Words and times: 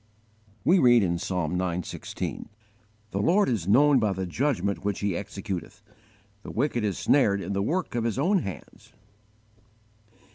We 0.65 0.79
read 0.79 1.03
in 1.03 1.19
Psalm 1.19 1.61
ix. 1.61 1.87
16: 1.89 2.49
"The 3.11 3.21
Lord 3.21 3.47
is 3.47 3.67
known 3.67 3.99
by 3.99 4.13
the 4.13 4.25
judgment 4.25 4.83
which 4.83 5.01
He 5.01 5.11
executeth: 5.11 5.83
The 6.41 6.49
wicked 6.49 6.83
is 6.83 6.97
snared 6.97 7.39
in 7.39 7.53
the 7.53 7.61
work 7.61 7.93
of 7.93 8.03
his 8.05 8.17
own 8.17 8.39
hands." 8.39 8.93